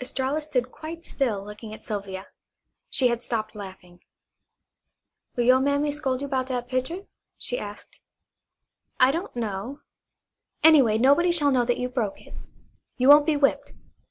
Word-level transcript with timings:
Estralla 0.00 0.40
stood 0.40 0.72
quite 0.72 1.04
still 1.04 1.44
looking 1.44 1.74
at 1.74 1.84
Sylvia. 1.84 2.28
She 2.88 3.08
had 3.08 3.22
stopped 3.22 3.54
laughing. 3.54 4.02
"Will 5.36 5.44
you' 5.44 5.60
mammy 5.60 5.90
scold 5.90 6.22
you 6.22 6.26
'bout 6.26 6.46
dat 6.46 6.68
pitcher?" 6.68 7.04
she 7.36 7.58
asked. 7.58 8.00
"I 8.98 9.10
don't 9.12 9.36
know. 9.36 9.82
Anyway, 10.64 10.96
nobody 10.96 11.32
shall 11.32 11.50
know 11.50 11.66
that 11.66 11.76
you 11.76 11.90
broke 11.90 12.22
it. 12.22 12.32
You 12.96 13.10
won't 13.10 13.26
be 13.26 13.36
whipped. 13.36 13.74